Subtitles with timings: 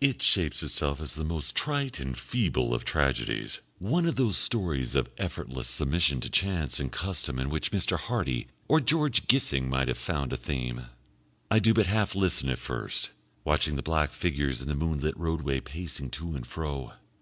[0.00, 4.94] It shapes itself as the most trite and feeble of tragedies, one of those stories
[4.94, 7.98] of effortless submission to chance and custom in which Mr.
[7.98, 10.86] Hardy or George Gissing might have found a theme.
[11.50, 13.10] I do but half listen at first
[13.44, 16.94] watching the black figures in the moonlit roadway pacing to and fro.